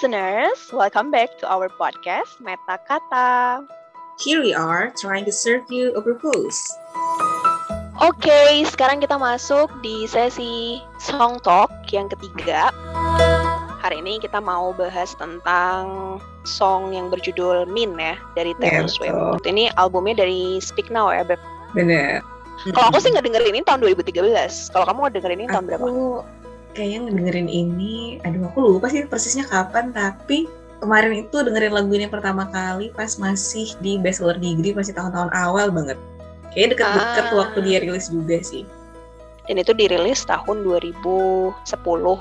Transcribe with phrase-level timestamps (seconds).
[0.00, 3.60] listeners, welcome back to our podcast Meta Kata.
[4.16, 6.56] Here we are trying to serve you a purpose.
[8.00, 12.72] Oke, okay, sekarang kita masuk di sesi Song Talk yang ketiga.
[13.84, 16.16] Hari ini kita mau bahas tentang
[16.48, 19.44] song yang berjudul Min ya dari Taylor yeah, Swift.
[19.44, 21.44] Ini albumnya dari Speak Now ya, Beb.
[21.76, 22.24] Bener.
[22.72, 24.16] Kalau aku sih ngedengerin ini tahun 2013.
[24.72, 25.88] Kalau kamu ngedengerin ini tahun berapa?
[26.72, 30.46] Kayaknya ngedengerin ini, aduh aku lupa sih persisnya kapan, tapi
[30.80, 35.68] kemarin itu dengerin lagu ini pertama kali pas masih di bachelor degree, masih tahun-tahun awal
[35.70, 35.98] banget.
[36.50, 37.36] Kayaknya deket-deket ah.
[37.38, 38.66] waktu dia rilis juga sih.
[39.46, 41.54] Dan itu dirilis tahun 2010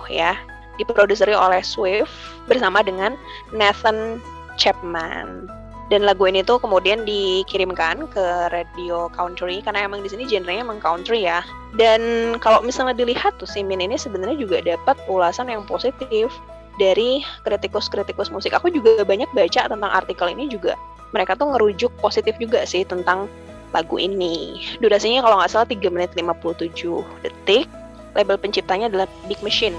[0.09, 0.33] ya.
[0.77, 2.13] Diproduseri oleh Swift
[2.47, 3.19] bersama dengan
[3.51, 4.23] Nathan
[4.55, 5.58] Chapman
[5.89, 10.77] dan lagu ini tuh kemudian dikirimkan ke radio country karena emang di sini genrenya emang
[10.77, 11.41] country ya.
[11.73, 16.29] Dan kalau misalnya dilihat tuh si Min ini sebenarnya juga dapat ulasan yang positif
[16.77, 18.53] dari kritikus-kritikus musik.
[18.53, 20.77] Aku juga banyak baca tentang artikel ini juga.
[21.09, 23.25] Mereka tuh ngerujuk positif juga sih tentang
[23.73, 24.61] lagu ini.
[24.77, 27.65] Durasinya kalau nggak salah 3 menit 57 detik.
[28.13, 29.77] Label penciptanya adalah Big Machine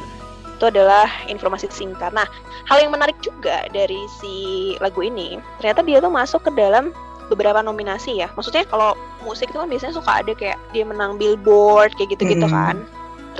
[0.61, 2.13] itu adalah informasi singkat.
[2.13, 2.29] Nah,
[2.69, 6.93] hal yang menarik juga dari si lagu ini, ternyata dia tuh masuk ke dalam
[7.33, 8.29] beberapa nominasi ya.
[8.37, 8.93] Maksudnya kalau
[9.25, 12.53] musik itu kan biasanya suka ada kayak dia menang Billboard kayak gitu-gitu hmm.
[12.53, 12.77] kan.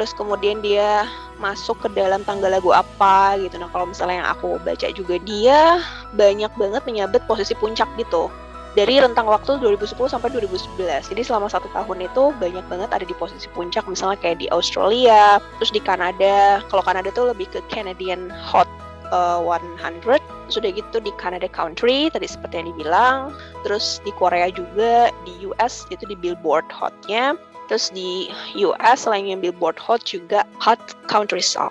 [0.01, 1.05] Terus kemudian dia
[1.37, 3.61] masuk ke dalam tanggal lagu apa gitu.
[3.61, 5.85] Nah, kalau misalnya yang aku baca juga dia
[6.17, 8.33] banyak banget menyabet posisi puncak gitu
[8.79, 11.11] dari rentang waktu 2010 sampai 2011.
[11.11, 15.43] Jadi selama satu tahun itu banyak banget ada di posisi puncak, misalnya kayak di Australia,
[15.59, 16.63] terus di Kanada.
[16.71, 18.71] Kalau Kanada tuh lebih ke Canadian Hot
[19.11, 20.23] uh, 100.
[20.51, 23.19] Sudah gitu di Canada Country tadi seperti yang dibilang.
[23.67, 27.35] Terus di Korea juga, di US itu di Billboard Hotnya.
[27.71, 28.31] Terus di
[28.67, 31.71] US selain yang Billboard Hot juga Hot Country Song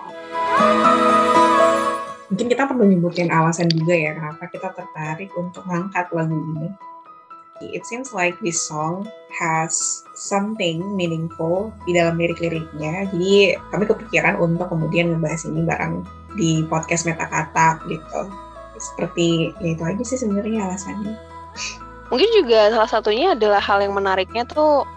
[2.30, 6.70] mungkin kita perlu nyebutin alasan juga ya kenapa kita tertarik untuk mengangkat lagu ini.
[7.60, 9.04] It seems like this song
[9.36, 13.12] has something meaningful di dalam lirik-liriknya.
[13.12, 16.08] Jadi kami kepikiran untuk kemudian ngebahas ini bareng
[16.40, 18.32] di podcast Meta Kata gitu.
[18.80, 21.12] Seperti ya itu aja sih sebenarnya alasannya.
[22.08, 24.88] Mungkin juga salah satunya adalah hal yang menariknya tuh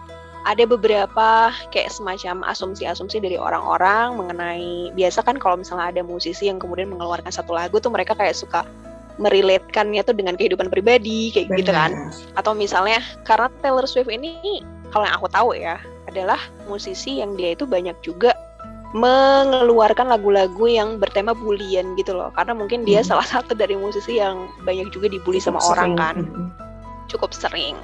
[0.44, 6.60] ada beberapa kayak semacam asumsi-asumsi dari orang-orang mengenai biasa kan kalau misalnya ada musisi yang
[6.60, 8.64] kemudian mengeluarkan satu lagu tuh mereka kayak suka
[9.18, 11.58] merelatekannya tuh dengan kehidupan pribadi kayak Benar.
[11.60, 11.90] gitu kan
[12.34, 15.78] atau misalnya karena Taylor Swift ini kalau yang aku tahu ya
[16.10, 18.34] adalah musisi yang dia itu banyak juga
[18.94, 23.10] mengeluarkan lagu-lagu yang bertema bulian gitu loh karena mungkin dia hmm.
[23.10, 25.74] salah satu dari musisi yang banyak juga dibully sama sering.
[25.74, 26.48] orang kan hmm.
[27.10, 27.74] cukup sering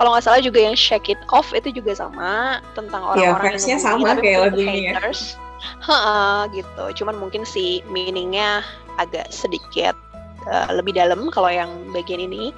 [0.00, 3.66] kalau nggak salah juga yang Shake It Off itu juga sama tentang iya, orang-orang ya,
[3.76, 5.10] yang sama kayak lagu ini ya.
[5.58, 7.02] Ha, gitu.
[7.02, 8.62] Cuman mungkin si meaningnya
[9.02, 9.98] agak sedikit
[10.46, 12.54] uh, lebih dalam kalau yang bagian ini.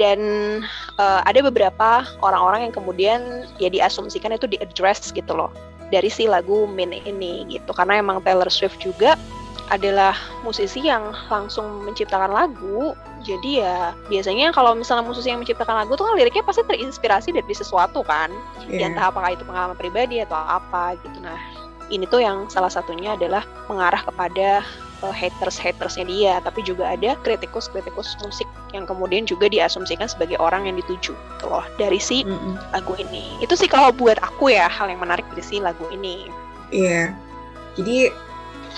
[0.00, 0.20] Dan
[0.98, 3.20] uh, ada beberapa orang-orang yang kemudian
[3.62, 5.52] ya diasumsikan itu diaddress gitu loh
[5.90, 7.70] dari si lagu Min ini gitu.
[7.70, 9.14] Karena emang Taylor Swift juga
[9.70, 12.94] adalah musisi yang langsung menciptakan lagu.
[13.22, 17.54] Jadi ya biasanya kalau misalnya musisi yang menciptakan lagu tuh kan liriknya pasti terinspirasi dari
[17.54, 18.34] sesuatu kan.
[18.66, 18.90] Yeah.
[18.90, 21.22] ya entah apakah itu pengalaman pribadi atau apa gitu.
[21.22, 21.38] Nah
[21.90, 24.66] ini tuh yang salah satunya adalah mengarah kepada
[25.02, 30.76] uh, haters-hatersnya dia tapi juga ada kritikus-kritikus musik yang kemudian juga diasumsikan sebagai orang yang
[30.78, 32.54] dituju gitu loh dari si mm -hmm.
[32.72, 36.28] lagu ini itu sih kalau buat aku ya hal yang menarik dari si lagu ini
[36.70, 37.06] iya yeah.
[37.76, 37.96] jadi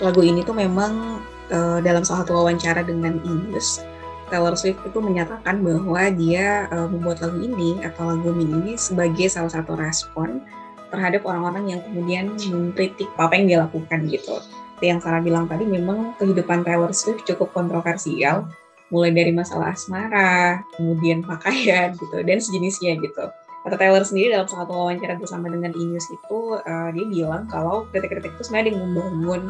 [0.00, 1.22] lagu ini tuh memang
[1.52, 3.84] uh, dalam salah satu wawancara dengan Inggris
[4.32, 9.52] Taylor Swift itu menyatakan bahwa dia uh, membuat lagu ini atau lagu ini sebagai salah
[9.52, 10.40] satu respon
[10.88, 14.40] terhadap orang-orang yang kemudian mengkritik apa yang dia lakukan gitu.
[14.82, 18.50] Seperti yang Sarah bilang tadi, memang kehidupan Taylor Swift cukup kontroversial,
[18.90, 23.30] mulai dari masalah asmara, kemudian pakaian gitu, dan sejenisnya gitu.
[23.62, 28.34] Kata Taylor sendiri dalam satu wawancara bersama dengan E-News itu, uh, dia bilang kalau kritik-kritik
[28.34, 29.42] itu sebenarnya ada yang membangun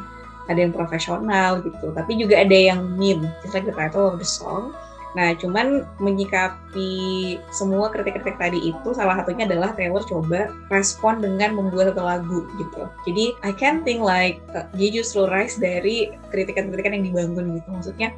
[0.52, 1.86] ada yang profesional gitu.
[1.96, 3.24] Tapi juga ada yang mean.
[3.40, 4.76] Just like the title of the song
[5.12, 11.92] nah cuman menyikapi semua kritik-kritik tadi itu salah satunya adalah Taylor coba respon dengan membuat
[11.92, 12.88] satu lagu gitu.
[13.04, 17.68] Jadi I can think like uh, dia justru rise dari kritikan-kritikan yang dibangun gitu.
[17.68, 18.16] Maksudnya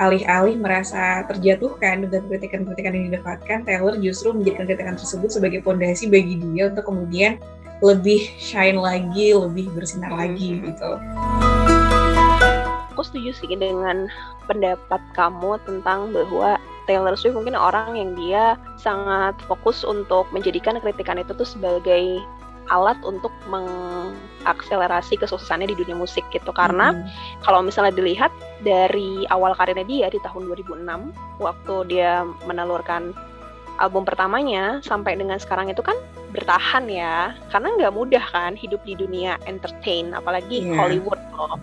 [0.00, 6.40] alih-alih merasa terjatuhkan dengan kritikan-kritikan yang didapatkan, Taylor justru menjadikan kritikan tersebut sebagai fondasi bagi
[6.40, 7.36] dia untuk kemudian
[7.84, 10.90] lebih shine lagi, lebih bersinar lagi gitu
[13.00, 14.12] aku setuju sih dengan
[14.44, 21.16] pendapat kamu tentang bahwa Taylor Swift mungkin orang yang dia sangat fokus untuk menjadikan kritikan
[21.16, 22.20] itu tuh sebagai
[22.68, 27.08] alat untuk mengakselerasi kesuksesannya di dunia musik gitu karena hmm.
[27.40, 28.28] kalau misalnya dilihat
[28.60, 30.84] dari awal karirnya dia di tahun 2006
[31.40, 33.16] waktu dia menelurkan
[33.80, 35.96] album pertamanya sampai dengan sekarang itu kan
[36.36, 40.76] bertahan ya karena nggak mudah kan hidup di dunia entertain apalagi yeah.
[40.76, 41.56] Hollywood loh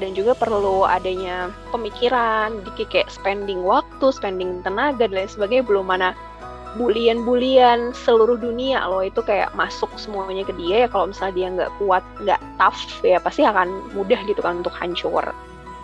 [0.00, 5.68] dan juga perlu adanya pemikiran, di kayak spending waktu, spending tenaga dan lain sebagainya.
[5.68, 6.16] Belum mana
[6.80, 10.86] bulian-bulian seluruh dunia loh itu kayak masuk semuanya ke dia.
[10.86, 14.72] Ya kalau misalnya dia nggak kuat nggak tough ya pasti akan mudah gitu kan untuk
[14.72, 15.22] hancur.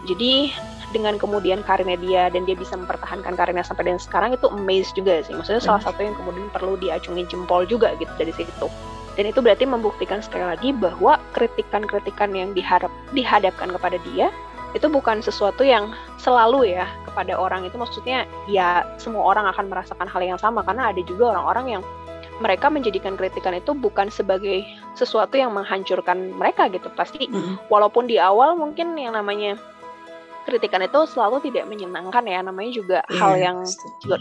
[0.08, 0.50] Jadi
[0.94, 5.20] dengan kemudian karirnya dia dan dia bisa mempertahankan karirnya sampai dengan sekarang itu amaze juga
[5.26, 5.36] sih.
[5.36, 8.70] Maksudnya salah satu yang kemudian perlu diacungi jempol juga gitu dari situ
[9.16, 14.28] dan itu berarti membuktikan sekali lagi bahwa kritikan-kritikan yang diharap dihadapkan kepada dia
[14.76, 17.64] itu bukan sesuatu yang selalu ya kepada orang.
[17.64, 20.60] Itu maksudnya ya semua orang akan merasakan hal yang sama.
[20.60, 21.82] Karena ada juga orang-orang yang
[22.44, 26.92] mereka menjadikan kritikan itu bukan sebagai sesuatu yang menghancurkan mereka gitu.
[26.92, 27.72] Pasti mm-hmm.
[27.72, 29.56] walaupun di awal mungkin yang namanya
[30.44, 32.44] kritikan itu selalu tidak menyenangkan ya.
[32.44, 33.58] Namanya juga yeah, hal yang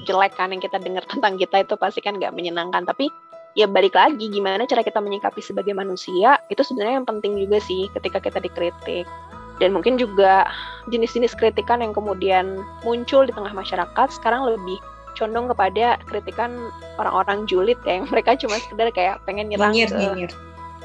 [0.08, 2.88] jelek kan yang kita dengar tentang kita itu pasti kan nggak menyenangkan.
[2.88, 3.12] Tapi
[3.56, 7.88] ya balik lagi gimana cara kita menyikapi sebagai manusia itu sebenarnya yang penting juga sih
[7.96, 9.08] ketika kita dikritik.
[9.56, 10.52] Dan mungkin juga
[10.92, 14.76] jenis-jenis kritikan yang kemudian muncul di tengah masyarakat sekarang lebih
[15.16, 16.52] condong kepada kritikan
[17.00, 20.32] orang-orang julid ya yang mereka cuma sekedar kayak pengen nyerang nyinyir, ke nyinyir.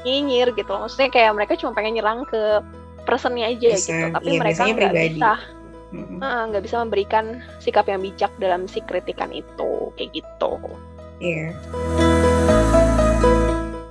[0.07, 2.63] nyinyir gitu maksudnya kayak mereka cuma pengen nyerang ke
[3.03, 5.33] personnya aja Bisa, gitu tapi iya, mereka nggak bisa.
[5.91, 6.63] Nggak mm-hmm.
[6.63, 7.25] bisa memberikan
[7.59, 9.91] sikap yang bijak dalam si kritikan itu.
[9.99, 10.51] Kayak gitu
[11.21, 12.11] iya yeah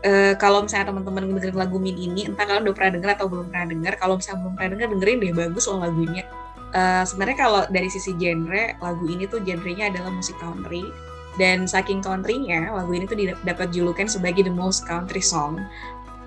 [0.04, 3.46] uh, kalau misalnya teman-teman dengerin lagu Min ini, entah kalian udah pernah denger atau belum
[3.52, 6.24] pernah denger, kalau misalnya belum pernah denger, dengerin deh bagus loh lagunya.
[6.70, 10.86] Uh, sebenarnya kalau dari sisi genre, lagu ini tuh genrenya adalah musik country.
[11.38, 13.16] Dan saking countrynya, lagu ini tuh
[13.46, 15.62] dapat julukan sebagai the most country song.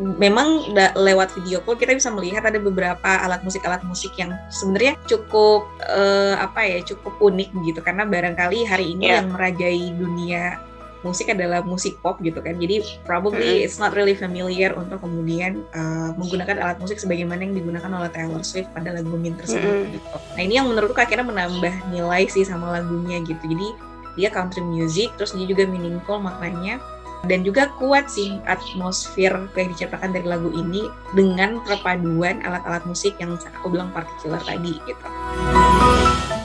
[0.01, 4.97] Memang lewat video call kita bisa melihat ada beberapa alat musik alat musik yang sebenarnya
[5.05, 9.21] cukup uh, apa ya cukup unik gitu karena barangkali hari ini yeah.
[9.21, 10.57] yang merajai dunia
[11.03, 16.15] musik adalah musik pop gitu kan jadi probably it's not really familiar untuk kemudian uh,
[16.15, 19.93] menggunakan alat musik sebagaimana yang digunakan oleh Taylor Swift pada lagu Min tersebut mm-hmm.
[19.99, 23.67] gitu nah ini yang menurutku akhirnya menambah nilai sih sama lagunya gitu jadi
[24.15, 26.79] dia country music terus dia juga meaningful maknanya
[27.23, 33.39] dan juga kuat sih atmosfer yang diciptakan dari lagu ini dengan perpaduan alat-alat musik yang
[33.39, 35.07] aku bilang particular tadi gitu.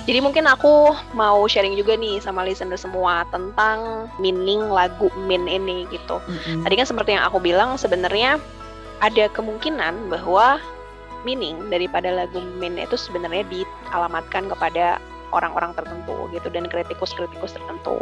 [0.08, 5.84] Jadi mungkin aku mau sharing juga nih sama listener semua tentang meaning lagu Min ini
[5.92, 6.16] gitu.
[6.24, 6.64] Mm-hmm.
[6.64, 8.40] Tadi kan seperti yang aku bilang sebenarnya
[9.04, 10.56] ada kemungkinan bahwa
[11.28, 14.96] meaning daripada lagu Min itu sebenarnya dialamatkan kepada
[15.36, 18.00] orang-orang tertentu gitu dan kritikus-kritikus tertentu.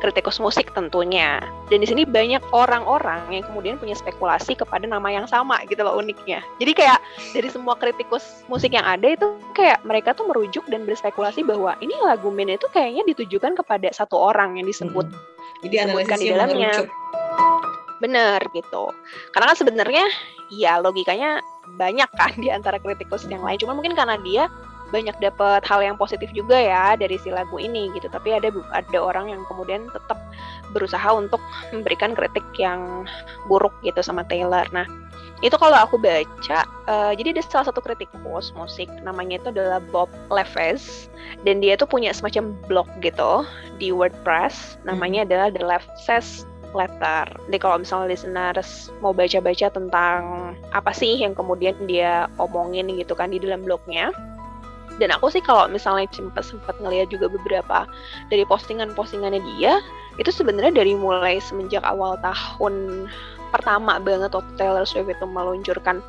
[0.00, 1.44] Kritikus musik tentunya.
[1.68, 6.00] Dan di sini banyak orang-orang yang kemudian punya spekulasi kepada nama yang sama gitu loh
[6.00, 6.40] uniknya.
[6.56, 6.98] Jadi kayak
[7.36, 11.92] dari semua kritikus musik yang ada itu kayak mereka tuh merujuk dan berspekulasi bahwa ini
[12.00, 15.04] lagu Min itu kayaknya ditujukan kepada satu orang yang disebut.
[15.04, 15.20] Hmm.
[15.68, 16.72] Jadi disebutkan di dalamnya.
[18.00, 18.84] Bener gitu.
[19.36, 20.04] Karena kan sebenarnya
[20.48, 21.44] ya logikanya
[21.76, 23.60] banyak kan di antara kritikus yang lain.
[23.60, 24.48] Cuma mungkin karena dia
[24.90, 28.98] banyak dapat hal yang positif juga ya dari si lagu ini gitu tapi ada ada
[28.98, 30.18] orang yang kemudian tetap
[30.74, 31.40] berusaha untuk
[31.74, 33.06] memberikan kritik yang
[33.46, 34.86] buruk gitu sama Taylor nah
[35.40, 40.12] itu kalau aku baca uh, jadi ada salah satu kritikus musik namanya itu adalah Bob
[40.28, 41.08] Leves
[41.48, 43.48] dan dia tuh punya semacam blog gitu
[43.80, 45.28] di WordPress namanya hmm.
[45.32, 45.64] adalah The
[45.96, 46.44] Says
[46.74, 47.26] letter.
[47.48, 53.34] Jadi kalau misalnya listeners mau baca-baca tentang apa sih yang kemudian dia omongin gitu kan
[53.34, 54.14] di dalam blognya,
[55.00, 57.88] dan aku sih kalau misalnya sempat sempat ngeliat juga beberapa
[58.28, 59.80] dari postingan-postingannya dia
[60.20, 63.08] itu sebenarnya dari mulai semenjak awal tahun
[63.50, 66.04] pertama banget waktu Taylor Swift itu meluncurkan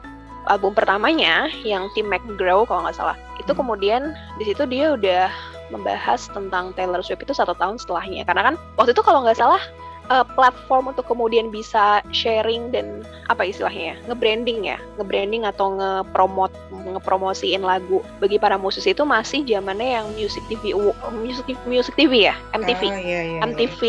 [0.51, 3.59] album pertamanya yang Tim McGraw kalau nggak salah itu hmm.
[3.59, 4.01] kemudian
[4.37, 5.31] di situ dia udah
[5.71, 9.61] membahas tentang Taylor Swift itu satu tahun setelahnya karena kan waktu itu kalau nggak salah
[10.09, 14.77] uh, platform untuk kemudian bisa sharing dan apa istilahnya ya nge-branding ya.
[14.97, 18.01] Nge-branding atau nge-promote ngepromosiin lagu.
[18.17, 20.73] Bagi para musisi itu masih zamannya yang music TV
[21.21, 22.35] music TV, music TV ya?
[22.57, 23.81] MTV oh, iya, iya, MTV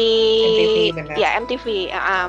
[0.52, 0.75] MTV
[1.16, 2.28] ya MTV uh,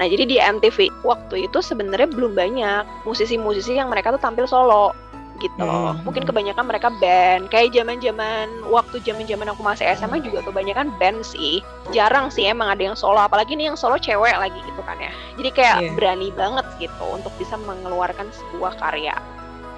[0.00, 4.96] Nah, jadi di MTV waktu itu sebenarnya belum banyak musisi-musisi yang mereka tuh tampil solo
[5.40, 5.64] gitu.
[5.64, 5.98] Hmm.
[6.04, 7.48] Mungkin kebanyakan mereka band.
[7.48, 11.64] Kayak zaman-zaman waktu zaman-zaman aku masih SMA juga kebanyakan band sih.
[11.90, 15.12] Jarang sih emang ada yang solo, apalagi nih yang solo cewek lagi gitu kan ya.
[15.40, 15.94] Jadi kayak yeah.
[15.96, 19.16] berani banget gitu untuk bisa mengeluarkan sebuah karya.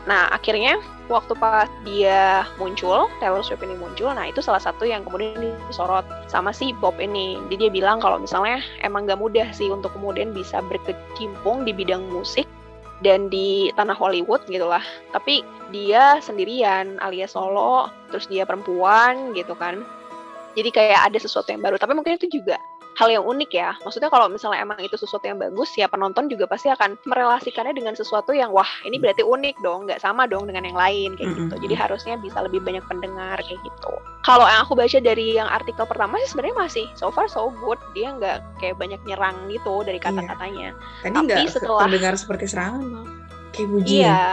[0.02, 5.06] Nah, akhirnya waktu pas dia muncul, Taylor Swift ini muncul, nah itu salah satu yang
[5.06, 5.38] kemudian
[5.70, 7.38] disorot sama si Bob ini.
[7.46, 12.02] Jadi dia bilang kalau misalnya emang gak mudah sih untuk kemudian bisa berkecimpung di bidang
[12.10, 12.50] musik
[13.02, 14.82] dan di tanah Hollywood gitulah.
[15.10, 15.42] Tapi
[15.74, 19.82] dia sendirian alias solo terus dia perempuan gitu kan.
[20.54, 21.76] Jadi kayak ada sesuatu yang baru.
[21.76, 22.56] Tapi mungkin itu juga
[22.96, 23.72] hal yang unik ya.
[23.84, 27.94] Maksudnya kalau misalnya emang itu sesuatu yang bagus, ya penonton juga pasti akan merelasikannya dengan
[27.96, 31.54] sesuatu yang wah ini berarti unik dong, nggak sama dong dengan yang lain kayak gitu.
[31.68, 33.92] Jadi harusnya bisa lebih banyak pendengar kayak gitu.
[34.22, 37.80] Kalau yang aku baca dari yang artikel pertama sih sebenarnya masih so far so good.
[37.96, 40.06] Dia nggak kayak banyak nyerang gitu dari iya.
[40.06, 40.68] kata-katanya.
[40.72, 41.02] Iya.
[41.02, 43.10] Tadi Tapi setelah pendengar seperti serangan malah
[43.52, 43.98] kayak pujian.
[44.04, 44.24] Iya,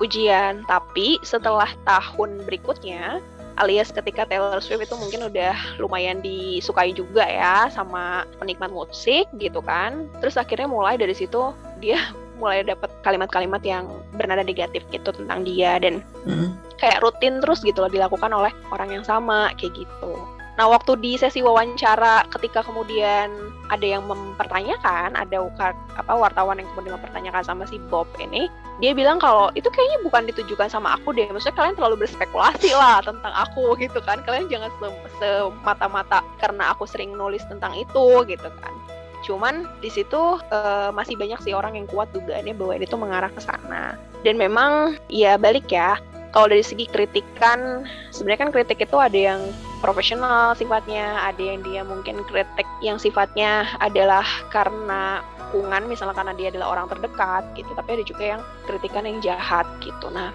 [0.00, 0.54] pujian.
[0.66, 3.20] Tapi setelah tahun berikutnya
[3.60, 9.60] alias ketika Taylor Swift itu mungkin udah lumayan disukai juga ya sama penikmat musik gitu
[9.60, 12.00] kan terus akhirnya mulai dari situ dia
[12.40, 13.84] mulai dapat kalimat-kalimat yang
[14.16, 16.56] bernada negatif gitu tentang dia dan mm.
[16.80, 20.16] kayak rutin terus gitu loh dilakukan oleh orang yang sama kayak gitu
[20.60, 23.32] Nah, waktu di sesi wawancara ketika kemudian
[23.72, 25.48] ada yang mempertanyakan, ada
[25.96, 28.44] apa wartawan yang kemudian mempertanyakan sama si Bob ini,
[28.80, 31.28] dia bilang kalau itu kayaknya bukan ditujukan sama aku deh.
[31.28, 34.24] Maksudnya kalian terlalu berspekulasi lah tentang aku gitu kan.
[34.24, 34.72] Kalian jangan
[35.20, 38.74] semata-mata karena aku sering nulis tentang itu gitu kan.
[39.20, 43.28] Cuman di situ uh, masih banyak sih orang yang kuat dugaannya bahwa ini tuh mengarah
[43.28, 44.00] ke sana.
[44.24, 46.00] Dan memang ya balik ya,
[46.32, 47.84] kalau dari segi kritikan
[48.16, 49.40] sebenarnya kan kritik itu ada yang
[49.84, 56.54] profesional sifatnya, ada yang dia mungkin kritik yang sifatnya adalah karena hubungan, misalnya karena dia
[56.54, 58.40] adalah orang terdekat gitu, tapi ada juga yang
[58.70, 60.06] kritikan yang jahat gitu.
[60.14, 60.30] Nah,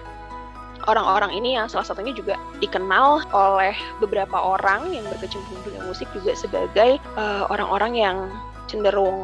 [0.84, 3.72] orang-orang ini yang salah satunya juga dikenal oleh
[4.04, 8.18] beberapa orang yang berkecimpung dunia musik juga sebagai eh, orang-orang uh, yang
[8.68, 9.16] cenderung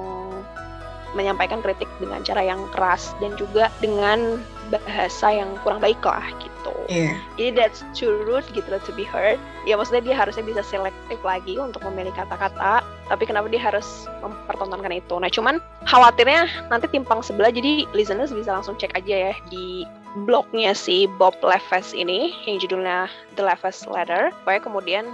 [1.13, 4.41] menyampaikan kritik dengan cara yang keras dan juga dengan
[4.73, 6.73] bahasa yang kurang baik lah gitu.
[6.89, 7.21] Yeah.
[7.37, 9.37] Jadi that's too rude gitu loh to be heard.
[9.69, 12.81] Ya maksudnya dia harusnya bisa selektif lagi untuk memilih kata-kata.
[13.13, 15.21] Tapi kenapa dia harus mempertontonkan itu?
[15.21, 19.85] Nah cuman khawatirnya nanti timpang sebelah jadi listeners bisa langsung cek aja ya di
[20.25, 24.33] blognya si Bob Leves ini yang judulnya The Leves Letter.
[24.41, 25.05] Supaya kemudian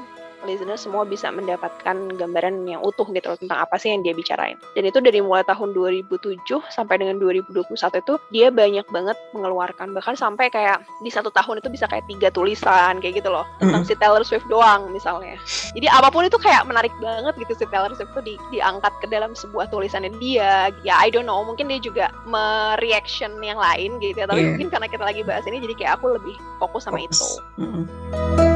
[0.46, 4.54] listener semua bisa mendapatkan gambaran yang utuh gitu loh tentang apa sih yang dia bicarain.
[4.76, 6.38] Dan itu dari mulai tahun 2007
[6.70, 11.68] sampai dengan 2021 itu dia banyak banget mengeluarkan bahkan sampai kayak di satu tahun itu
[11.72, 13.88] bisa kayak tiga tulisan kayak gitu loh tentang mm.
[13.88, 15.34] si Taylor Swift doang misalnya.
[15.74, 19.06] Jadi apa pun itu kayak menarik banget gitu si Taylor Swift itu di, diangkat ke
[19.10, 20.70] dalam sebuah tulisannya dia.
[20.86, 24.26] Ya I don't know mungkin dia juga mereaction yang lain gitu ya.
[24.30, 24.50] Tapi yeah.
[24.54, 27.18] mungkin karena kita lagi bahas ini jadi kayak aku lebih fokus sama fokus.
[27.18, 27.28] itu.
[27.58, 28.47] Mm -hmm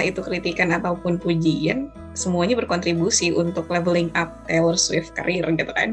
[0.00, 5.92] entah itu kritikan ataupun pujian, semuanya berkontribusi untuk leveling up Taylor Swift karir gitu kan.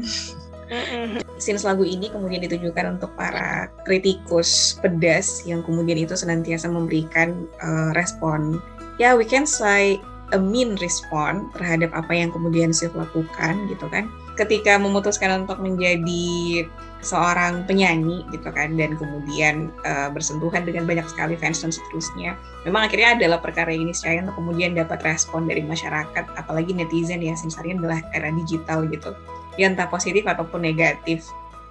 [1.36, 7.92] Since lagu ini kemudian ditujukan untuk para kritikus pedas yang kemudian itu senantiasa memberikan uh,
[7.92, 8.56] respon,
[8.96, 10.00] ya yeah, we can say
[10.32, 14.08] a mean respon terhadap apa yang kemudian Swift lakukan gitu kan.
[14.40, 16.64] Ketika memutuskan untuk menjadi
[16.98, 22.34] seorang penyanyi gitu kan dan kemudian uh, bersentuhan dengan banyak sekali fans dan seterusnya.
[22.66, 27.38] Memang akhirnya adalah perkara ini saya untuk kemudian dapat respon dari masyarakat apalagi netizen ya
[27.38, 29.14] sensarian adalah era digital gitu.
[29.54, 31.26] Ya entah positif ataupun negatif.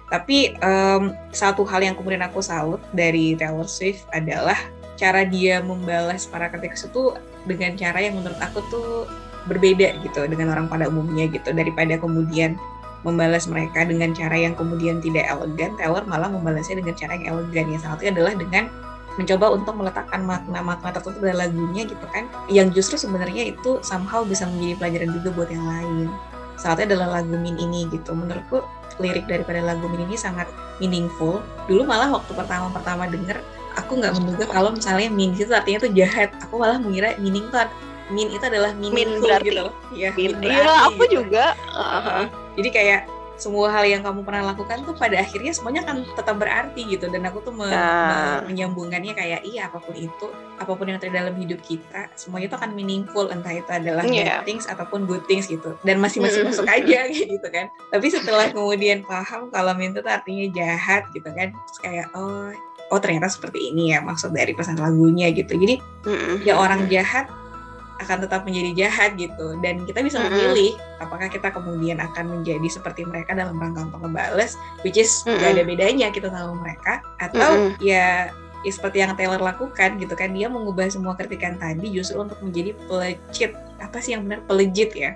[0.08, 4.56] Tapi um, satu hal yang kemudian aku salut dari Taylor Swift adalah
[4.96, 7.12] cara dia membalas para kritikus itu
[7.44, 9.04] dengan cara yang menurut aku tuh
[9.46, 12.56] berbeda gitu dengan orang pada umumnya gitu daripada kemudian
[13.06, 17.64] membalas mereka dengan cara yang kemudian tidak elegan, Taylor malah membalasnya dengan cara yang elegan.
[17.70, 18.64] Yang salah satunya adalah dengan
[19.18, 24.46] mencoba untuk meletakkan makna-makna tertentu dalam lagunya gitu kan, yang justru sebenarnya itu somehow bisa
[24.46, 26.06] menjadi pelajaran juga buat yang lain.
[26.58, 28.10] Salah satunya adalah lagu Min ini gitu.
[28.14, 28.62] Menurutku
[28.98, 30.50] lirik daripada lagu Min ini sangat
[30.82, 31.42] meaningful.
[31.70, 33.38] Dulu malah waktu pertama-pertama denger,
[33.78, 36.34] aku nggak menduga kalau misalnya Min itu artinya tuh jahat.
[36.46, 37.66] Aku malah mengira meaning tuh
[38.08, 39.44] min itu adalah meaningful min berarti.
[39.44, 39.70] gitu loh.
[39.92, 41.22] Iya, iya aku gitu.
[41.22, 41.52] juga.
[41.76, 42.47] Uh -huh.
[42.58, 43.02] Jadi kayak
[43.38, 47.06] semua hal yang kamu pernah lakukan tuh pada akhirnya semuanya kan tetap berarti gitu.
[47.06, 48.42] Dan aku tuh me nah.
[48.42, 50.26] menyambungkannya kayak iya apa pun itu
[50.58, 53.30] apa pun yang terjadi dalam hidup kita semuanya itu akan meaningful.
[53.30, 54.42] Entah itu adalah yeah.
[54.42, 55.78] bad things ataupun good things gitu.
[55.86, 57.70] Dan masih masih masuk aja gitu kan.
[57.94, 61.54] Tapi setelah kemudian paham kalau minta tuh artinya jahat gitu kan.
[61.54, 62.50] Terus kayak oh
[62.90, 65.54] oh ternyata seperti ini ya maksud dari pesan lagunya gitu.
[65.54, 66.34] Jadi mm -hmm.
[66.42, 67.30] ya orang jahat
[67.98, 71.02] akan tetap menjadi jahat gitu dan kita bisa memilih mm-hmm.
[71.02, 74.54] apakah kita kemudian akan menjadi seperti mereka dalam rangka untuk ngebales
[74.86, 75.42] which is mm-hmm.
[75.42, 77.82] gak ada bedanya kita sama mereka atau mm-hmm.
[77.82, 78.30] ya
[78.66, 82.74] ya seperti yang Taylor lakukan gitu kan dia mengubah semua kritikan tadi justru untuk menjadi
[82.90, 85.14] pelejit apa sih yang benar pelejit ya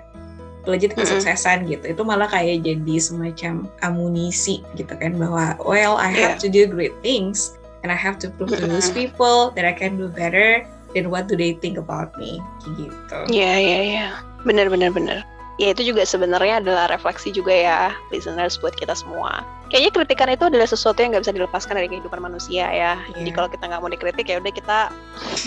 [0.63, 1.71] pelejit kesuksesan mm-hmm.
[1.75, 6.43] gitu itu malah kayak jadi semacam amunisi gitu kan bahwa well I have yeah.
[6.43, 9.99] to do great things and I have to prove to those people that I can
[9.99, 10.63] do better
[10.93, 12.37] dan what do they think about me
[12.77, 13.17] gitu.
[13.29, 14.07] Iya iya iya.
[14.45, 15.25] Benar benar benar.
[15.61, 19.45] Ya itu juga sebenarnya adalah refleksi juga ya listeners buat kita semua.
[19.73, 22.93] Kayaknya kritikan itu adalah sesuatu yang nggak bisa dilepaskan dari kehidupan manusia ya.
[23.01, 23.17] Yeah.
[23.17, 23.35] Jadi iya.
[23.41, 24.77] kalau kita nggak mau dikritik ya udah kita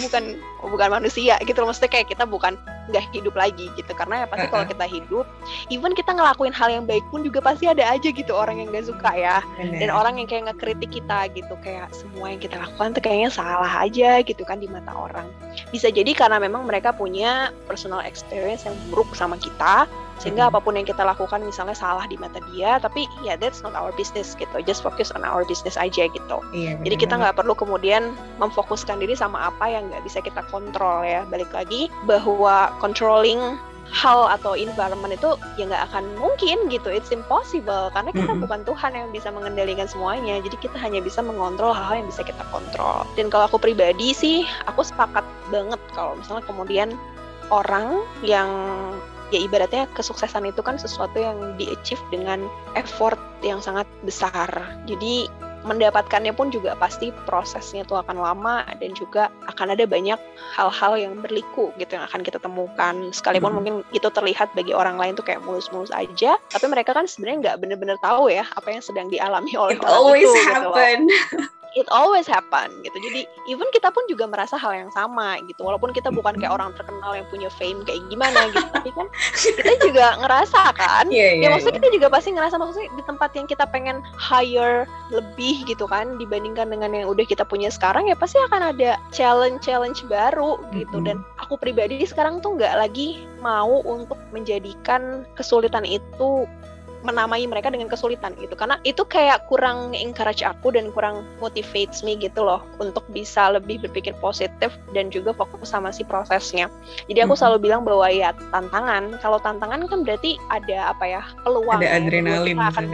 [0.02, 0.23] bukan
[0.66, 1.71] bukan manusia gitu loh.
[1.71, 2.59] Maksudnya kayak kita bukan
[2.90, 3.92] nggak hidup lagi gitu.
[3.95, 4.54] Karena ya pasti uh -uh.
[4.59, 5.26] kalau kita hidup,
[5.71, 8.90] even kita ngelakuin hal yang baik pun juga pasti ada aja gitu orang yang nggak
[8.90, 9.38] suka ya.
[9.62, 9.87] Bener.
[9.87, 13.71] Dan orang yang kayak ngekritik kita gitu kayak semua yang kita lakukan tuh kayaknya salah
[13.87, 15.30] aja gitu kan di mata orang.
[15.71, 20.76] Bisa jadi karena memang mereka punya personal experience yang buruk sama kita sehingga apa pun
[20.76, 24.32] yang kita lakukan misalnya salah di mata dia tapi ya yeah, that's not our business
[24.37, 24.56] gitu.
[24.64, 26.38] Just focus on our business aja gitu.
[26.56, 31.04] Iya, jadi kita nggak perlu kemudian memfokuskan diri sama apa yang nggak bisa kita kontrol
[31.04, 31.28] ya.
[31.28, 36.90] Balik lagi bahwa controlling hal atau environment itu ya nggak akan mungkin gitu.
[36.90, 38.42] It's impossible karena kita mm-hmm.
[38.42, 40.42] bukan Tuhan yang bisa mengendalikan semuanya.
[40.42, 43.06] Jadi kita hanya bisa mengontrol hal-hal yang bisa kita kontrol.
[43.14, 45.23] Dan kalau aku pribadi sih aku sepakat
[45.54, 46.88] banget kalau misalnya kemudian
[47.54, 48.50] orang yang
[49.35, 52.47] ya ibaratnya kesuksesan itu kan sesuatu yang di-achieve dengan
[52.78, 54.49] effort yang sangat besar.
[54.87, 55.26] Jadi
[55.66, 60.14] mendapatkannya pun juga pasti prosesnya itu akan lama dan juga akan ada banyak
[60.54, 63.56] hal-hal yang berliku gitu yang akan kita temukan sekalipun hmm.
[63.59, 67.56] mungkin itu terlihat bagi orang lain tuh kayak mulus-mulus aja tapi mereka kan sebenarnya nggak
[67.66, 70.99] bener-bener tahu ya apa yang sedang dialami oleh It orang always itu happen.
[71.11, 71.37] gitu
[71.76, 72.97] it always happen gitu.
[72.97, 75.61] Jadi even kita pun juga merasa hal yang sama gitu.
[75.61, 79.06] Walaupun kita bukan kayak orang terkenal yang punya fame kayak gimana gitu, tapi kan
[79.37, 81.04] kita juga ngerasa kan.
[81.12, 81.85] Yeah, yeah, ya maksudnya yeah.
[81.85, 86.73] kita juga pasti ngerasa maksudnya di tempat yang kita pengen hire lebih gitu kan dibandingkan
[86.73, 90.97] dengan yang udah kita punya sekarang ya pasti akan ada challenge-challenge baru gitu.
[90.97, 91.06] Mm -hmm.
[91.12, 96.49] Dan aku pribadi sekarang tuh nggak lagi mau untuk menjadikan kesulitan itu
[97.06, 98.58] menamai mereka dengan kesulitan gitu.
[98.58, 103.78] Karena itu kayak kurang encourage aku dan kurang motivates me gitu loh untuk bisa lebih
[103.86, 106.66] berpikir positif dan juga fokus sama si prosesnya.
[107.06, 107.40] Jadi aku hmm.
[107.40, 112.58] selalu bilang bahwa ya tantangan kalau tantangan kan berarti ada apa ya peluang ada adrenalin
[112.58, 112.86] kita akan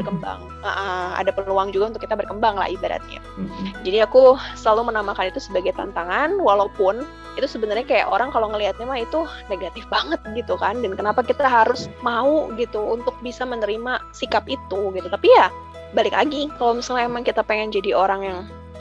[0.00, 0.40] berkembang.
[0.64, 3.20] Uh, ada peluang juga untuk kita berkembang lah ibaratnya.
[3.38, 3.70] Hmm.
[3.86, 7.06] jadi aku selalu menamakan itu sebagai tantangan walaupun
[7.38, 10.82] itu sebenarnya kayak orang kalau ngelihatnya mah itu negatif banget gitu kan.
[10.82, 15.06] Dan kenapa kita harus mau gitu untuk bisa menerima sikap itu gitu.
[15.06, 15.48] Tapi ya
[15.94, 16.50] balik lagi.
[16.58, 18.38] Kalau misalnya emang kita pengen jadi orang yang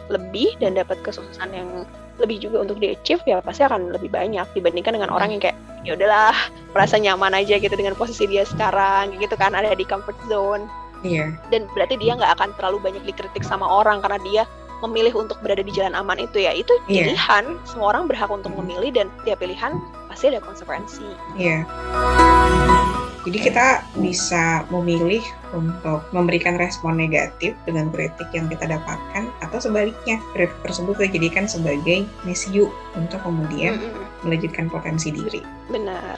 [0.10, 1.70] lebih dan dapat kesuksesan yang
[2.18, 5.58] lebih juga untuk di achieve ya pasti akan lebih banyak dibandingkan dengan orang yang kayak
[5.86, 6.34] ya udahlah
[6.74, 10.66] merasa nyaman aja gitu dengan posisi dia sekarang gitu kan ada di comfort zone.
[11.06, 11.38] Iya.
[11.54, 14.44] Dan berarti dia nggak akan terlalu banyak dikritik sama orang karena dia
[14.86, 17.10] memilih untuk berada di jalan aman itu ya itu yeah.
[17.10, 19.78] pilihan semua orang berhak untuk memilih dan tiap pilihan
[20.10, 21.08] pasti ada konsekuensi.
[21.38, 21.64] Iya.
[21.66, 22.98] Yeah.
[23.28, 25.20] Jadi kita bisa memilih
[25.52, 31.44] untuk memberikan respon negatif dengan kritik yang kita dapatkan atau sebaliknya kritik tersebut kita jadikan
[31.44, 34.04] sebagai misiu untuk kemudian mm -hmm.
[34.24, 35.44] melanjutkan potensi diri.
[35.68, 36.16] Benar.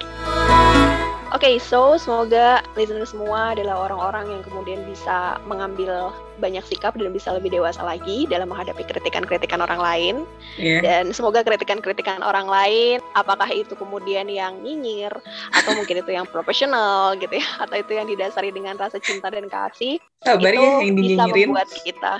[1.29, 6.09] Oke, okay, so semoga listener semua adalah orang-orang yang kemudian bisa mengambil
[6.41, 10.15] banyak sikap dan bisa lebih dewasa lagi dalam menghadapi kritikan-kritikan orang lain.
[10.57, 10.81] Yeah.
[10.81, 15.13] Dan semoga kritikan-kritikan orang lain, apakah itu kemudian yang nyinyir
[15.53, 19.45] atau mungkin itu yang profesional gitu ya, atau itu yang didasari dengan rasa cinta dan
[19.45, 22.13] kasih, sabar itu ya yang bisa membuat kita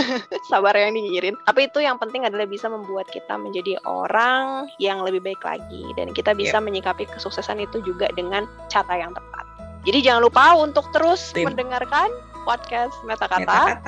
[0.50, 1.34] sabar yang dinyinyirin.
[1.48, 6.12] Tapi itu yang penting adalah bisa membuat kita menjadi orang yang lebih baik lagi dan
[6.12, 6.64] kita bisa yeah.
[6.64, 9.44] menyikapi kesuksesan itu juga dengan cara yang tepat.
[9.88, 11.48] Jadi jangan lupa untuk terus Tim.
[11.48, 12.10] mendengarkan
[12.44, 13.80] podcast Meta Kata.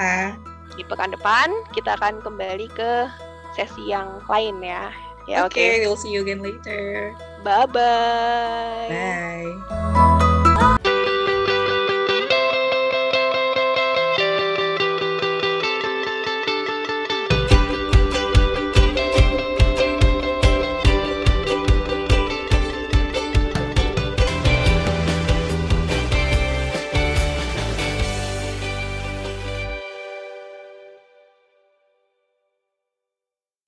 [0.78, 3.10] Di pekan depan kita akan kembali ke
[3.52, 4.88] sesi yang lain ya.
[5.28, 5.52] Ya oke.
[5.52, 5.84] Okay, okay.
[5.84, 7.12] we'll see you again later.
[7.44, 8.88] Bye bye.
[8.88, 10.07] Bye.